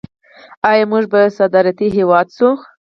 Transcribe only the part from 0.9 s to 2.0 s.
موږ به صادراتي